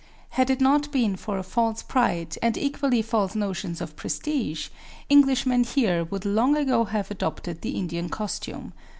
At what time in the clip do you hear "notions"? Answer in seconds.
3.35-3.81